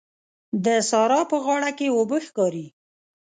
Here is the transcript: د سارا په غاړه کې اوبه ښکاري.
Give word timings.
د 0.65 0.67
سارا 0.89 1.21
په 1.31 1.37
غاړه 1.45 1.71
کې 1.77 1.87
اوبه 1.97 2.17
ښکاري. 2.27 2.67